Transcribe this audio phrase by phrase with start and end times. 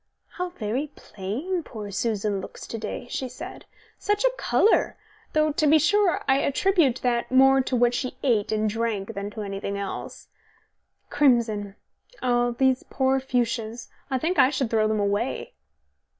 [0.29, 3.65] "How very plain poor Susan looks to day," she said.
[3.99, 4.97] "Such a colour,
[5.33, 9.29] though to be sure I attribute that more to what she ate and drank than
[9.29, 10.29] to anything else.
[11.11, 11.75] Crimson.
[12.19, 13.89] Oh, those poor fuchsias!
[14.09, 15.53] I think I should throw them away."